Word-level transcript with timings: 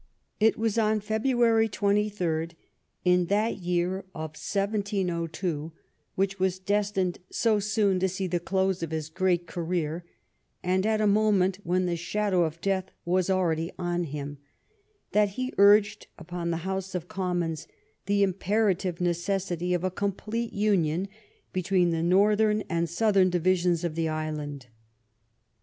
It 0.39 0.57
was 0.57 0.79
on 0.79 0.99
February 0.99 1.69
28, 1.69 2.55
in 3.05 3.25
that 3.27 3.57
year 3.59 3.99
of 4.15 4.31
1702, 4.31 5.73
which 6.15 6.39
was 6.39 6.57
destined 6.57 7.19
so 7.29 7.59
soon 7.59 7.99
to 7.99 8.09
see 8.09 8.25
the 8.25 8.39
close 8.39 8.81
of 8.81 8.89
his 8.89 9.09
great 9.09 9.45
career, 9.45 10.03
and 10.63 10.87
at 10.87 11.01
a 11.01 11.05
moment 11.05 11.59
when 11.63 11.85
the 11.85 11.95
shadow 11.95 12.45
of 12.45 12.59
death 12.61 12.89
was 13.05 13.29
already 13.29 13.71
on 13.77 14.05
him, 14.05 14.39
that 15.11 15.29
he 15.37 15.53
urged 15.59 16.07
upon 16.17 16.49
the 16.49 16.57
House 16.65 16.95
of 16.95 17.07
Commons 17.07 17.67
the 18.07 18.23
imperative 18.23 19.01
necessity 19.01 19.71
of 19.75 19.83
a 19.83 19.91
complete 19.91 20.51
union 20.51 21.09
between 21.53 21.91
the 21.91 22.01
northern 22.01 22.63
and 22.67 22.89
south 22.89 23.17
ern 23.17 23.29
divisions 23.29 23.83
of 23.83 23.93
the 23.93 24.09
island. 24.09 24.65